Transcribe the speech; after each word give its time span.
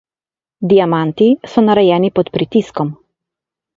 Diamanti 0.71 1.27
so 1.51 1.65
narejeni 1.67 2.13
pod 2.17 2.33
pritiskom. 2.39 2.89